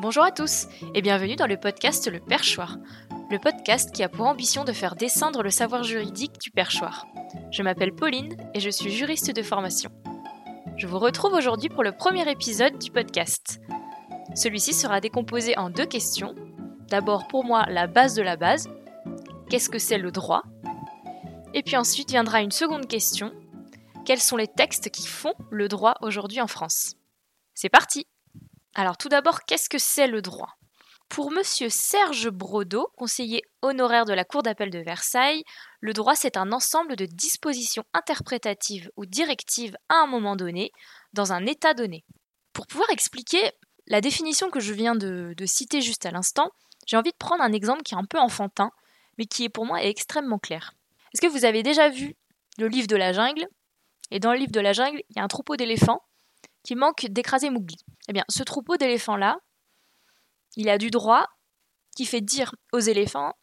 Bonjour 0.00 0.22
à 0.22 0.30
tous 0.30 0.68
et 0.94 1.02
bienvenue 1.02 1.34
dans 1.34 1.48
le 1.48 1.56
podcast 1.56 2.08
Le 2.08 2.20
Perchoir, 2.20 2.76
le 3.32 3.38
podcast 3.40 3.90
qui 3.92 4.04
a 4.04 4.08
pour 4.08 4.26
ambition 4.26 4.62
de 4.62 4.72
faire 4.72 4.94
descendre 4.94 5.42
le 5.42 5.50
savoir 5.50 5.82
juridique 5.82 6.38
du 6.40 6.52
perchoir. 6.52 7.08
Je 7.50 7.64
m'appelle 7.64 7.92
Pauline 7.92 8.36
et 8.54 8.60
je 8.60 8.70
suis 8.70 8.92
juriste 8.92 9.34
de 9.34 9.42
formation. 9.42 9.90
Je 10.76 10.86
vous 10.86 11.00
retrouve 11.00 11.32
aujourd'hui 11.32 11.68
pour 11.68 11.82
le 11.82 11.90
premier 11.90 12.30
épisode 12.30 12.78
du 12.78 12.92
podcast. 12.92 13.60
Celui-ci 14.36 14.72
sera 14.72 15.00
décomposé 15.00 15.58
en 15.58 15.68
deux 15.68 15.86
questions. 15.86 16.36
D'abord 16.86 17.26
pour 17.26 17.44
moi 17.44 17.66
la 17.68 17.88
base 17.88 18.14
de 18.14 18.22
la 18.22 18.36
base, 18.36 18.68
qu'est-ce 19.50 19.68
que 19.68 19.80
c'est 19.80 19.98
le 19.98 20.12
droit? 20.12 20.44
Et 21.54 21.64
puis 21.64 21.76
ensuite 21.76 22.10
viendra 22.10 22.40
une 22.40 22.52
seconde 22.52 22.86
question, 22.86 23.32
quels 24.04 24.20
sont 24.20 24.36
les 24.36 24.46
textes 24.46 24.90
qui 24.90 25.08
font 25.08 25.34
le 25.50 25.66
droit 25.66 25.94
aujourd'hui 26.02 26.40
en 26.40 26.46
France? 26.46 26.94
C'est 27.52 27.68
parti 27.68 28.06
alors 28.74 28.96
tout 28.96 29.08
d'abord, 29.08 29.44
qu'est-ce 29.44 29.68
que 29.68 29.78
c'est 29.78 30.06
le 30.06 30.22
droit? 30.22 30.58
Pour 31.08 31.30
monsieur 31.30 31.70
Serge 31.70 32.28
Brodeau, 32.28 32.90
conseiller 32.96 33.42
honoraire 33.62 34.04
de 34.04 34.12
la 34.12 34.24
Cour 34.24 34.42
d'appel 34.42 34.70
de 34.70 34.78
Versailles, 34.78 35.42
le 35.80 35.94
droit 35.94 36.14
c'est 36.14 36.36
un 36.36 36.52
ensemble 36.52 36.96
de 36.96 37.06
dispositions 37.06 37.84
interprétatives 37.94 38.90
ou 38.96 39.06
directives 39.06 39.76
à 39.88 39.96
un 39.96 40.06
moment 40.06 40.36
donné, 40.36 40.70
dans 41.14 41.32
un 41.32 41.46
état 41.46 41.72
donné. 41.72 42.04
Pour 42.52 42.66
pouvoir 42.66 42.90
expliquer 42.90 43.52
la 43.86 44.02
définition 44.02 44.50
que 44.50 44.60
je 44.60 44.74
viens 44.74 44.94
de, 44.94 45.34
citer 45.46 45.80
juste 45.80 46.04
à 46.04 46.10
l'instant, 46.10 46.50
j'ai 46.86 46.98
envie 46.98 47.12
de 47.12 47.16
prendre 47.16 47.42
un 47.42 47.52
exemple 47.52 47.82
qui 47.82 47.94
est 47.94 47.98
un 47.98 48.04
peu 48.04 48.18
enfantin, 48.18 48.70
mais 49.16 49.24
qui 49.24 49.44
est 49.44 49.48
pour 49.48 49.64
moi 49.64 49.82
extrêmement 49.82 50.38
clair. 50.38 50.74
Est-ce 51.12 51.22
que 51.22 51.32
vous 51.32 51.46
avez 51.46 51.62
déjà 51.62 51.88
vu 51.88 52.16
le 52.58 52.68
livre 52.68 52.86
de 52.86 52.96
la 52.96 53.14
jungle? 53.14 53.46
Et 54.10 54.20
dans 54.20 54.32
le 54.32 54.38
livre 54.38 54.52
de 54.52 54.60
la 54.60 54.74
jungle, 54.74 55.02
il 55.08 55.16
y 55.16 55.20
a 55.20 55.24
un 55.24 55.28
troupeau 55.28 55.56
d'éléphants 55.56 56.02
qui 56.62 56.74
manque 56.74 57.06
d'écraser 57.06 57.48
Mowgli. 57.48 57.78
Eh 58.08 58.12
bien, 58.12 58.24
ce 58.28 58.42
troupeau 58.42 58.76
d'éléphants-là, 58.76 59.38
il 60.56 60.68
a 60.68 60.78
du 60.78 60.90
droit 60.90 61.26
qui 61.94 62.06
fait 62.06 62.20
dire 62.20 62.54
aux 62.72 62.80
éléphants 62.80 63.34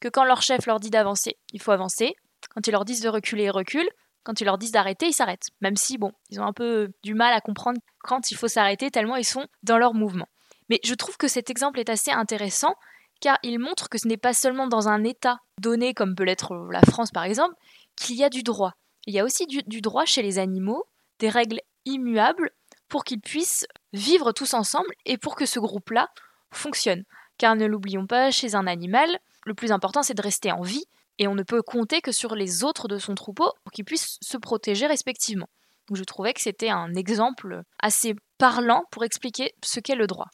que 0.00 0.08
quand 0.08 0.24
leur 0.24 0.42
chef 0.42 0.66
leur 0.66 0.80
dit 0.80 0.90
d'avancer, 0.90 1.38
il 1.52 1.60
faut 1.60 1.72
avancer. 1.72 2.14
Quand 2.54 2.66
ils 2.66 2.72
leur 2.72 2.84
disent 2.84 3.00
de 3.00 3.08
reculer, 3.08 3.44
ils 3.44 3.50
reculent. 3.50 3.90
Quand 4.22 4.40
ils 4.40 4.44
leur 4.44 4.58
disent 4.58 4.72
d'arrêter, 4.72 5.06
ils 5.06 5.14
s'arrêtent. 5.14 5.48
Même 5.60 5.76
si, 5.76 5.96
bon, 5.96 6.12
ils 6.28 6.40
ont 6.40 6.46
un 6.46 6.52
peu 6.52 6.90
du 7.02 7.14
mal 7.14 7.32
à 7.32 7.40
comprendre 7.40 7.80
quand 8.00 8.30
il 8.30 8.36
faut 8.36 8.48
s'arrêter, 8.48 8.90
tellement 8.90 9.16
ils 9.16 9.24
sont 9.24 9.46
dans 9.62 9.78
leur 9.78 9.94
mouvement. 9.94 10.28
Mais 10.68 10.80
je 10.84 10.94
trouve 10.94 11.16
que 11.16 11.28
cet 11.28 11.50
exemple 11.50 11.80
est 11.80 11.88
assez 11.88 12.10
intéressant, 12.10 12.74
car 13.20 13.38
il 13.42 13.58
montre 13.58 13.88
que 13.88 13.98
ce 13.98 14.06
n'est 14.06 14.18
pas 14.18 14.34
seulement 14.34 14.66
dans 14.66 14.88
un 14.88 15.04
État 15.04 15.38
donné, 15.58 15.94
comme 15.94 16.14
peut 16.14 16.24
l'être 16.24 16.54
la 16.70 16.82
France 16.82 17.10
par 17.10 17.24
exemple, 17.24 17.54
qu'il 17.96 18.16
y 18.16 18.24
a 18.24 18.28
du 18.30 18.42
droit. 18.42 18.74
Il 19.06 19.14
y 19.14 19.18
a 19.18 19.24
aussi 19.24 19.46
du, 19.46 19.62
du 19.62 19.80
droit 19.80 20.04
chez 20.04 20.22
les 20.22 20.38
animaux, 20.38 20.84
des 21.18 21.30
règles 21.30 21.60
immuables 21.86 22.50
pour 22.88 23.04
qu'ils 23.04 23.20
puissent 23.20 23.66
vivre 23.92 24.32
tous 24.32 24.54
ensemble 24.54 24.92
et 25.04 25.18
pour 25.18 25.36
que 25.36 25.46
ce 25.46 25.58
groupe-là 25.58 26.10
fonctionne. 26.52 27.04
Car 27.38 27.56
ne 27.56 27.66
l'oublions 27.66 28.06
pas, 28.06 28.30
chez 28.30 28.54
un 28.54 28.66
animal, 28.66 29.18
le 29.46 29.54
plus 29.54 29.72
important 29.72 30.02
c'est 30.02 30.14
de 30.14 30.22
rester 30.22 30.52
en 30.52 30.62
vie 30.62 30.84
et 31.18 31.28
on 31.28 31.34
ne 31.34 31.42
peut 31.42 31.62
compter 31.62 32.00
que 32.00 32.12
sur 32.12 32.34
les 32.34 32.64
autres 32.64 32.88
de 32.88 32.98
son 32.98 33.14
troupeau 33.14 33.52
pour 33.62 33.72
qu'ils 33.72 33.84
puissent 33.84 34.18
se 34.20 34.36
protéger 34.36 34.86
respectivement. 34.86 35.48
Je 35.92 36.04
trouvais 36.04 36.32
que 36.32 36.40
c'était 36.40 36.70
un 36.70 36.94
exemple 36.94 37.62
assez 37.80 38.14
parlant 38.38 38.84
pour 38.90 39.04
expliquer 39.04 39.54
ce 39.62 39.80
qu'est 39.80 39.96
le 39.96 40.06
droit. 40.06 40.28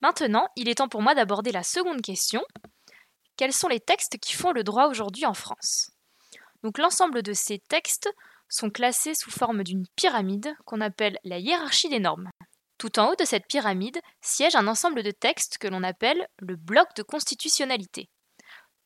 Maintenant, 0.00 0.48
il 0.56 0.68
est 0.68 0.76
temps 0.76 0.88
pour 0.88 1.02
moi 1.02 1.14
d'aborder 1.14 1.52
la 1.52 1.62
seconde 1.62 2.00
question. 2.00 2.42
Quels 3.36 3.52
sont 3.52 3.68
les 3.68 3.80
textes 3.80 4.18
qui 4.18 4.32
font 4.34 4.52
le 4.52 4.64
droit 4.64 4.86
aujourd'hui 4.86 5.26
en 5.26 5.34
France? 5.34 5.90
Donc 6.62 6.78
l'ensemble 6.78 7.22
de 7.22 7.32
ces 7.32 7.58
textes 7.58 8.08
sont 8.50 8.70
classés 8.70 9.14
sous 9.14 9.30
forme 9.30 9.64
d'une 9.64 9.86
pyramide 9.96 10.54
qu'on 10.66 10.80
appelle 10.80 11.18
la 11.24 11.38
hiérarchie 11.38 11.88
des 11.88 12.00
normes. 12.00 12.28
Tout 12.76 12.98
en 12.98 13.10
haut 13.10 13.16
de 13.16 13.24
cette 13.24 13.46
pyramide 13.46 14.00
siège 14.20 14.56
un 14.56 14.66
ensemble 14.66 15.02
de 15.02 15.10
textes 15.10 15.58
que 15.58 15.68
l'on 15.68 15.82
appelle 15.82 16.26
le 16.38 16.56
bloc 16.56 16.88
de 16.96 17.02
constitutionnalité. 17.02 18.10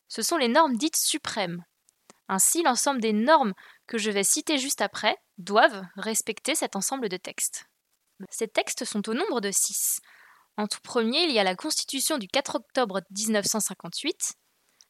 Ce 0.09 0.23
sont 0.23 0.37
les 0.37 0.49
normes 0.49 0.77
dites 0.77 0.97
suprêmes. 0.97 1.65
Ainsi, 2.29 2.63
l'ensemble 2.63 3.01
des 3.01 3.13
normes 3.13 3.53
que 3.87 3.99
je 3.99 4.11
vais 4.11 4.25
citer 4.25 4.59
juste 4.59 4.81
après 4.81 5.17
doivent 5.39 5.83
respecter 5.97 6.55
cet 6.55 6.77
ensemble 6.77 7.09
de 7.09 7.17
textes. 7.17 7.65
Ces 8.31 8.49
textes 8.49 8.85
sont 8.85 9.09
au 9.09 9.15
nombre 9.15 9.41
de 9.41 9.51
six. 9.51 10.01
En 10.57 10.67
tout 10.67 10.81
premier, 10.83 11.25
il 11.25 11.33
y 11.33 11.39
a 11.39 11.45
la 11.45 11.57
Constitution 11.57 12.19
du 12.19 12.29
4 12.29 12.57
octobre 12.57 13.03
1958, 13.11 14.35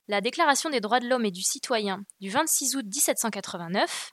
la 0.08 0.20
Déclaration 0.20 0.68
des 0.68 0.80
droits 0.80 1.00
de 1.00 1.08
l'homme 1.08 1.24
et 1.24 1.30
du 1.30 1.42
citoyen 1.42 2.04
du 2.20 2.28
26 2.28 2.76
août 2.76 2.84
1789, 2.84 4.12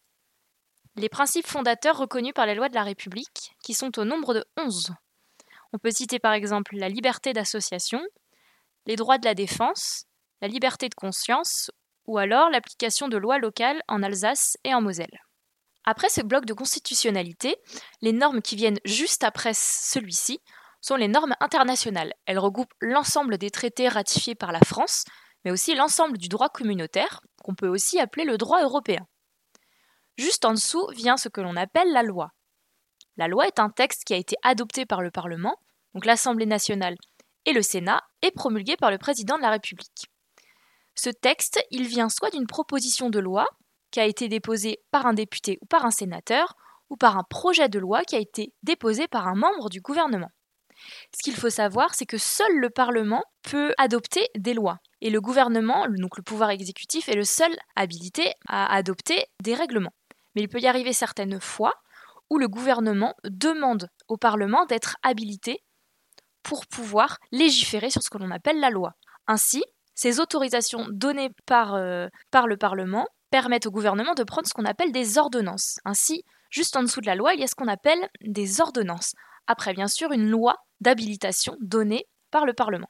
les 0.95 1.09
principes 1.09 1.47
fondateurs 1.47 1.97
reconnus 1.97 2.33
par 2.33 2.45
les 2.45 2.55
lois 2.55 2.69
de 2.69 2.75
la 2.75 2.83
République, 2.83 3.55
qui 3.63 3.73
sont 3.73 3.97
au 3.99 4.03
nombre 4.03 4.33
de 4.33 4.45
11. 4.57 4.91
On 5.73 5.77
peut 5.77 5.91
citer 5.91 6.19
par 6.19 6.33
exemple 6.33 6.75
la 6.75 6.89
liberté 6.89 7.33
d'association, 7.33 8.01
les 8.85 8.95
droits 8.95 9.17
de 9.17 9.25
la 9.25 9.33
défense, 9.33 10.05
la 10.41 10.47
liberté 10.47 10.89
de 10.89 10.95
conscience, 10.95 11.71
ou 12.07 12.17
alors 12.17 12.49
l'application 12.49 13.07
de 13.07 13.17
lois 13.17 13.37
locales 13.37 13.81
en 13.87 14.03
Alsace 14.03 14.57
et 14.63 14.73
en 14.73 14.81
Moselle. 14.81 15.21
Après 15.83 16.09
ce 16.09 16.21
bloc 16.21 16.45
de 16.45 16.53
constitutionnalité, 16.53 17.55
les 18.01 18.11
normes 18.11 18.41
qui 18.41 18.55
viennent 18.55 18.79
juste 18.85 19.23
après 19.23 19.53
celui-ci 19.55 20.39
sont 20.81 20.95
les 20.95 21.07
normes 21.07 21.35
internationales. 21.39 22.13
Elles 22.25 22.39
regroupent 22.39 22.73
l'ensemble 22.81 23.37
des 23.37 23.49
traités 23.49 23.87
ratifiés 23.87 24.35
par 24.35 24.51
la 24.51 24.59
France, 24.59 25.05
mais 25.45 25.51
aussi 25.51 25.73
l'ensemble 25.73 26.17
du 26.17 26.27
droit 26.27 26.49
communautaire, 26.49 27.21
qu'on 27.43 27.55
peut 27.55 27.67
aussi 27.67 27.99
appeler 27.99 28.25
le 28.25 28.37
droit 28.37 28.61
européen. 28.61 29.07
Juste 30.21 30.45
en 30.45 30.51
dessous 30.51 30.85
vient 30.93 31.17
ce 31.17 31.29
que 31.29 31.41
l'on 31.41 31.55
appelle 31.55 31.91
la 31.91 32.03
loi. 32.03 32.29
La 33.17 33.27
loi 33.27 33.47
est 33.47 33.57
un 33.57 33.71
texte 33.71 34.03
qui 34.03 34.13
a 34.13 34.17
été 34.17 34.35
adopté 34.43 34.85
par 34.85 35.01
le 35.01 35.09
Parlement, 35.09 35.57
donc 35.95 36.05
l'Assemblée 36.05 36.45
nationale 36.45 36.95
et 37.45 37.53
le 37.53 37.63
Sénat, 37.63 38.03
et 38.21 38.29
promulgué 38.29 38.77
par 38.77 38.91
le 38.91 38.99
président 38.99 39.37
de 39.37 39.41
la 39.41 39.49
République. 39.49 40.11
Ce 40.93 41.09
texte, 41.09 41.65
il 41.71 41.87
vient 41.87 42.07
soit 42.07 42.29
d'une 42.29 42.45
proposition 42.45 43.09
de 43.09 43.17
loi 43.17 43.47
qui 43.89 43.99
a 43.99 44.05
été 44.05 44.27
déposée 44.27 44.77
par 44.91 45.07
un 45.07 45.15
député 45.15 45.57
ou 45.59 45.65
par 45.65 45.85
un 45.85 45.91
sénateur, 45.91 46.55
ou 46.91 46.97
par 46.97 47.17
un 47.17 47.23
projet 47.23 47.67
de 47.67 47.79
loi 47.79 48.03
qui 48.03 48.15
a 48.15 48.19
été 48.19 48.53
déposé 48.61 49.07
par 49.07 49.27
un 49.27 49.33
membre 49.33 49.69
du 49.69 49.81
gouvernement. 49.81 50.29
Ce 51.17 51.23
qu'il 51.23 51.35
faut 51.35 51.49
savoir, 51.49 51.95
c'est 51.95 52.05
que 52.05 52.19
seul 52.19 52.59
le 52.59 52.69
Parlement 52.69 53.23
peut 53.41 53.73
adopter 53.79 54.27
des 54.37 54.53
lois. 54.53 54.77
Et 55.01 55.09
le 55.09 55.19
gouvernement, 55.19 55.87
donc 55.89 56.15
le 56.15 56.21
pouvoir 56.21 56.51
exécutif, 56.51 57.09
est 57.09 57.15
le 57.15 57.23
seul 57.23 57.51
habilité 57.75 58.33
à 58.47 58.71
adopter 58.71 59.25
des 59.41 59.55
règlements 59.55 59.93
mais 60.35 60.41
il 60.41 60.49
peut 60.49 60.59
y 60.59 60.67
arriver 60.67 60.93
certaines 60.93 61.39
fois 61.39 61.73
où 62.29 62.37
le 62.37 62.47
gouvernement 62.47 63.15
demande 63.25 63.89
au 64.07 64.17
Parlement 64.17 64.65
d'être 64.65 64.95
habilité 65.03 65.63
pour 66.43 66.65
pouvoir 66.67 67.17
légiférer 67.31 67.89
sur 67.89 68.01
ce 68.01 68.09
que 68.09 68.17
l'on 68.17 68.31
appelle 68.31 68.59
la 68.59 68.69
loi. 68.69 68.93
Ainsi, 69.27 69.63
ces 69.95 70.19
autorisations 70.19 70.87
données 70.89 71.29
par, 71.45 71.75
euh, 71.75 72.07
par 72.31 72.47
le 72.47 72.57
Parlement 72.57 73.05
permettent 73.29 73.65
au 73.65 73.71
gouvernement 73.71 74.13
de 74.13 74.23
prendre 74.23 74.47
ce 74.47 74.53
qu'on 74.53 74.65
appelle 74.65 74.91
des 74.91 75.17
ordonnances. 75.17 75.79
Ainsi, 75.85 76.23
juste 76.49 76.75
en 76.75 76.83
dessous 76.83 77.01
de 77.01 77.05
la 77.05 77.15
loi, 77.15 77.33
il 77.33 77.39
y 77.39 77.43
a 77.43 77.47
ce 77.47 77.55
qu'on 77.55 77.67
appelle 77.67 78.09
des 78.21 78.61
ordonnances. 78.61 79.13
Après, 79.47 79.73
bien 79.73 79.87
sûr, 79.87 80.11
une 80.11 80.29
loi 80.29 80.55
d'habilitation 80.79 81.55
donnée 81.61 82.07
par 82.31 82.45
le 82.45 82.53
Parlement. 82.53 82.89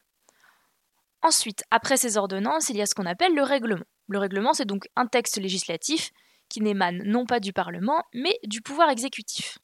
Ensuite, 1.23 1.63
après 1.69 1.97
ces 1.97 2.17
ordonnances, 2.17 2.69
il 2.69 2.77
y 2.77 2.81
a 2.81 2.85
ce 2.85 2.95
qu'on 2.95 3.05
appelle 3.05 3.35
le 3.35 3.43
règlement. 3.43 3.85
Le 4.07 4.17
règlement, 4.17 4.53
c'est 4.53 4.65
donc 4.65 4.87
un 4.95 5.05
texte 5.05 5.37
législatif 5.37 6.11
qui 6.51 6.61
n'émanent 6.61 7.01
non 7.05 7.25
pas 7.25 7.39
du 7.39 7.53
Parlement, 7.53 8.03
mais 8.13 8.37
du 8.43 8.61
pouvoir 8.61 8.89
exécutif. 8.89 9.57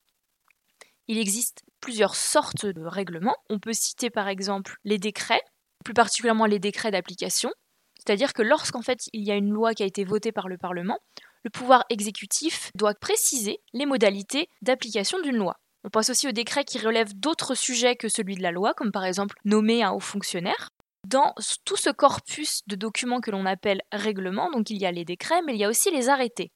Il 1.08 1.18
existe 1.18 1.64
plusieurs 1.82 2.16
sortes 2.16 2.66
de 2.66 2.84
règlements. 2.84 3.36
On 3.50 3.60
peut 3.60 3.74
citer 3.74 4.10
par 4.10 4.28
exemple 4.28 4.78
les 4.84 4.98
décrets, 4.98 5.42
plus 5.84 5.94
particulièrement 5.94 6.46
les 6.46 6.60
décrets 6.60 6.92
d'application, 6.92 7.52
c'est-à-dire 7.98 8.34
que 8.34 8.42
lorsqu'en 8.42 8.82
fait 8.82 9.10
il 9.14 9.26
y 9.26 9.32
a 9.32 9.36
une 9.36 9.52
loi 9.52 9.74
qui 9.74 9.84
a 9.84 9.86
été 9.86 10.06
votée 10.06 10.32
par 10.32 10.48
le 10.48 10.58
Parlement, 10.58 10.98
le 11.44 11.50
pouvoir 11.50 11.86
exécutif 11.90 12.72
doit 12.76 12.94
préciser 12.94 13.60
les 13.74 13.86
modalités 13.86 14.50
d'application 14.62 15.20
d'une 15.20 15.38
loi. 15.38 15.58
On 15.84 15.90
pense 15.90 16.10
aussi 16.10 16.28
aux 16.28 16.34
décrets 16.34 16.66
qui 16.66 16.80
relèvent 16.80 17.18
d'autres 17.18 17.56
sujets 17.56 17.96
que 17.96 18.10
celui 18.10 18.36
de 18.36 18.42
la 18.42 18.52
loi, 18.52 18.74
comme 18.74 18.92
par 18.92 19.06
exemple 19.06 19.36
nommer 19.46 19.84
un 19.84 19.92
haut 19.92 20.00
fonctionnaire. 20.00 20.70
Dans 21.06 21.34
tout 21.64 21.78
ce 21.78 21.90
corpus 21.90 22.62
de 22.68 22.76
documents 22.76 23.22
que 23.22 23.32
l'on 23.32 23.46
appelle 23.46 23.82
règlements, 23.94 24.52
donc 24.52 24.70
il 24.70 24.78
y 24.78 24.86
a 24.86 24.92
les 24.92 25.06
décrets, 25.06 25.42
mais 25.46 25.54
il 25.54 25.60
y 25.60 25.64
a 25.64 25.70
aussi 25.70 25.92
les 25.92 26.10
arrêtés. 26.10 26.52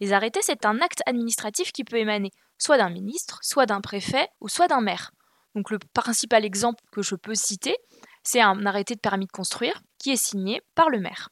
Les 0.00 0.12
arrêtés, 0.12 0.40
c'est 0.42 0.66
un 0.66 0.80
acte 0.80 1.02
administratif 1.06 1.72
qui 1.72 1.84
peut 1.84 1.96
émaner 1.96 2.30
soit 2.58 2.78
d'un 2.78 2.90
ministre, 2.90 3.38
soit 3.42 3.66
d'un 3.66 3.80
préfet, 3.80 4.28
ou 4.40 4.48
soit 4.48 4.68
d'un 4.68 4.80
maire. 4.80 5.10
Donc 5.54 5.70
le 5.70 5.78
principal 5.94 6.44
exemple 6.44 6.82
que 6.92 7.02
je 7.02 7.14
peux 7.14 7.34
citer, 7.34 7.76
c'est 8.22 8.40
un 8.40 8.66
arrêté 8.66 8.94
de 8.94 9.00
permis 9.00 9.26
de 9.26 9.32
construire 9.32 9.80
qui 9.98 10.10
est 10.10 10.22
signé 10.22 10.60
par 10.74 10.90
le 10.90 11.00
maire. 11.00 11.30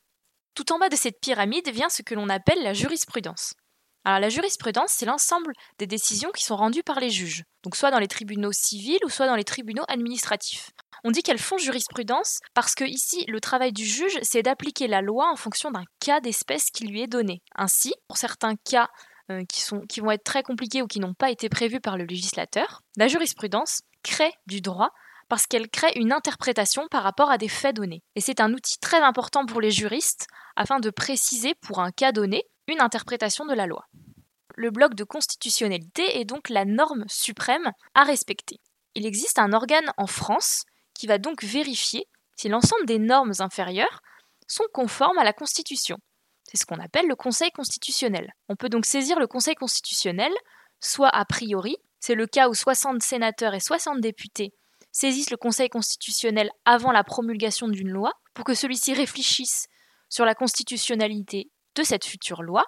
Tout 0.54 0.72
en 0.72 0.78
bas 0.78 0.88
de 0.88 0.96
cette 0.96 1.20
pyramide 1.20 1.68
vient 1.68 1.88
ce 1.88 2.02
que 2.02 2.14
l'on 2.14 2.28
appelle 2.28 2.62
la 2.62 2.72
jurisprudence. 2.72 3.54
Alors 4.04 4.20
la 4.20 4.28
jurisprudence, 4.28 4.90
c'est 4.90 5.06
l'ensemble 5.06 5.52
des 5.78 5.86
décisions 5.86 6.30
qui 6.30 6.44
sont 6.44 6.56
rendues 6.56 6.82
par 6.82 7.00
les 7.00 7.10
juges, 7.10 7.44
donc 7.62 7.74
soit 7.74 7.90
dans 7.90 7.98
les 7.98 8.08
tribunaux 8.08 8.52
civils 8.52 8.98
ou 9.04 9.08
soit 9.08 9.26
dans 9.26 9.36
les 9.36 9.44
tribunaux 9.44 9.84
administratifs. 9.88 10.70
On 11.04 11.10
dit 11.10 11.22
qu'elles 11.22 11.38
font 11.38 11.58
jurisprudence 11.58 12.38
parce 12.54 12.74
que 12.74 12.84
ici, 12.84 13.24
le 13.28 13.40
travail 13.40 13.72
du 13.72 13.84
juge, 13.84 14.18
c'est 14.22 14.42
d'appliquer 14.42 14.88
la 14.88 15.02
loi 15.02 15.30
en 15.30 15.36
fonction 15.36 15.70
d'un 15.70 15.84
cas 16.00 16.20
d'espèce 16.20 16.70
qui 16.70 16.86
lui 16.86 17.02
est 17.02 17.06
donné. 17.06 17.42
Ainsi, 17.54 17.94
pour 18.08 18.16
certains 18.16 18.56
cas 18.56 18.88
euh, 19.30 19.42
qui, 19.88 20.00
vont 20.00 20.10
être 20.10 20.24
très 20.24 20.42
compliqués 20.42 20.82
ou 20.82 20.86
qui 20.86 21.00
n'ont 21.00 21.14
pas 21.14 21.30
été 21.30 21.48
prévus 21.48 21.80
par 21.80 21.96
le 21.96 22.04
législateur, 22.04 22.82
la 22.96 23.08
jurisprudence 23.08 23.80
crée 24.02 24.32
du 24.46 24.60
droit 24.60 24.90
parce 25.28 25.46
qu'elle 25.46 25.68
crée 25.68 25.92
une 25.96 26.12
interprétation 26.12 26.86
par 26.90 27.02
rapport 27.02 27.30
à 27.30 27.38
des 27.38 27.48
faits 27.48 27.76
donnés. 27.76 28.02
Et 28.16 28.20
c'est 28.20 28.40
un 28.40 28.52
outil 28.52 28.78
très 28.80 29.00
important 29.00 29.46
pour 29.46 29.62
les 29.62 29.70
juristes 29.70 30.26
afin 30.56 30.78
de 30.78 30.90
préciser 30.90 31.54
pour 31.62 31.80
un 31.80 31.90
cas 31.90 32.12
donné 32.12 32.44
une 32.66 32.80
interprétation 32.80 33.46
de 33.46 33.54
la 33.54 33.66
loi. 33.66 33.86
Le 34.56 34.70
bloc 34.70 34.94
de 34.94 35.04
constitutionnalité 35.04 36.20
est 36.20 36.24
donc 36.24 36.48
la 36.48 36.64
norme 36.64 37.04
suprême 37.08 37.72
à 37.94 38.04
respecter. 38.04 38.60
Il 38.94 39.06
existe 39.06 39.38
un 39.38 39.52
organe 39.52 39.92
en 39.96 40.06
France 40.06 40.64
qui 40.94 41.06
va 41.06 41.18
donc 41.18 41.42
vérifier 41.42 42.06
si 42.36 42.48
l'ensemble 42.48 42.86
des 42.86 42.98
normes 42.98 43.32
inférieures 43.40 44.00
sont 44.46 44.64
conformes 44.72 45.18
à 45.18 45.24
la 45.24 45.32
Constitution. 45.32 45.98
C'est 46.44 46.56
ce 46.56 46.66
qu'on 46.66 46.78
appelle 46.78 47.08
le 47.08 47.16
Conseil 47.16 47.50
constitutionnel. 47.50 48.32
On 48.48 48.56
peut 48.56 48.68
donc 48.68 48.86
saisir 48.86 49.18
le 49.18 49.26
Conseil 49.26 49.54
constitutionnel, 49.54 50.32
soit 50.80 51.08
a 51.08 51.24
priori, 51.24 51.76
c'est 52.00 52.14
le 52.14 52.26
cas 52.26 52.48
où 52.48 52.54
60 52.54 53.02
sénateurs 53.02 53.54
et 53.54 53.60
60 53.60 54.00
députés 54.00 54.52
saisissent 54.92 55.30
le 55.30 55.36
Conseil 55.36 55.68
constitutionnel 55.68 56.50
avant 56.64 56.92
la 56.92 57.02
promulgation 57.02 57.66
d'une 57.66 57.90
loi, 57.90 58.12
pour 58.34 58.44
que 58.44 58.54
celui-ci 58.54 58.94
réfléchisse 58.94 59.66
sur 60.08 60.24
la 60.24 60.34
constitutionnalité 60.34 61.50
de 61.74 61.82
cette 61.82 62.04
future 62.04 62.42
loi, 62.42 62.64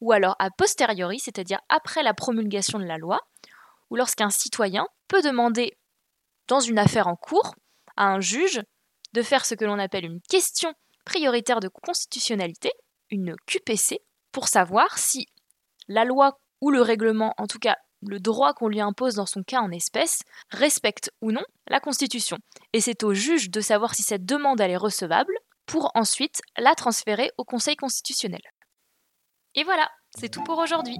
ou 0.00 0.12
alors 0.12 0.36
a 0.38 0.50
posteriori, 0.50 1.18
c'est-à-dire 1.18 1.60
après 1.68 2.02
la 2.02 2.14
promulgation 2.14 2.78
de 2.78 2.84
la 2.84 2.98
loi, 2.98 3.20
ou 3.90 3.96
lorsqu'un 3.96 4.30
citoyen 4.30 4.86
peut 5.08 5.22
demander 5.22 5.78
dans 6.48 6.60
une 6.60 6.78
affaire 6.78 7.08
en 7.08 7.16
cours 7.16 7.54
à 7.96 8.06
un 8.06 8.20
juge 8.20 8.60
de 9.12 9.22
faire 9.22 9.44
ce 9.44 9.54
que 9.54 9.64
l'on 9.64 9.78
appelle 9.78 10.04
une 10.04 10.20
question 10.22 10.72
prioritaire 11.04 11.60
de 11.60 11.68
constitutionnalité, 11.68 12.72
une 13.10 13.36
QPC, 13.46 14.00
pour 14.32 14.48
savoir 14.48 14.98
si 14.98 15.26
la 15.88 16.04
loi 16.04 16.38
ou 16.60 16.70
le 16.70 16.80
règlement, 16.80 17.34
en 17.36 17.46
tout 17.46 17.58
cas 17.58 17.76
le 18.04 18.18
droit 18.18 18.52
qu'on 18.52 18.68
lui 18.68 18.80
impose 18.80 19.14
dans 19.14 19.26
son 19.26 19.42
cas 19.42 19.60
en 19.60 19.70
espèce, 19.70 20.22
respecte 20.50 21.10
ou 21.20 21.30
non 21.30 21.44
la 21.68 21.80
Constitution. 21.80 22.38
Et 22.72 22.80
c'est 22.80 23.04
au 23.04 23.14
juge 23.14 23.50
de 23.50 23.60
savoir 23.60 23.94
si 23.94 24.02
cette 24.02 24.24
demande 24.24 24.60
est 24.60 24.76
recevable 24.76 25.34
pour 25.66 25.90
ensuite 25.94 26.40
la 26.58 26.74
transférer 26.74 27.30
au 27.38 27.44
Conseil 27.44 27.76
constitutionnel. 27.76 28.42
Et 29.54 29.64
voilà, 29.64 29.90
c'est 30.18 30.28
tout 30.28 30.42
pour 30.42 30.58
aujourd'hui. 30.58 30.98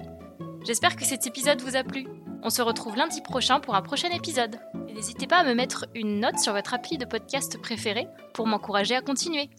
J'espère 0.65 0.95
que 0.95 1.05
cet 1.05 1.27
épisode 1.27 1.61
vous 1.61 1.75
a 1.75 1.83
plu. 1.83 2.07
On 2.43 2.49
se 2.49 2.61
retrouve 2.61 2.95
lundi 2.95 3.21
prochain 3.21 3.59
pour 3.59 3.75
un 3.75 3.81
prochain 3.81 4.09
épisode. 4.09 4.59
N'hésitez 4.93 5.27
pas 5.27 5.37
à 5.37 5.43
me 5.43 5.53
mettre 5.53 5.85
une 5.95 6.19
note 6.19 6.39
sur 6.39 6.53
votre 6.53 6.73
appli 6.73 6.97
de 6.97 7.05
podcast 7.05 7.57
préféré 7.61 8.07
pour 8.33 8.47
m'encourager 8.47 8.95
à 8.95 9.01
continuer. 9.01 9.49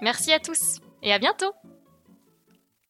Merci 0.00 0.32
à 0.32 0.40
tous 0.40 0.78
et 1.02 1.12
à 1.12 1.18
bientôt 1.18 1.52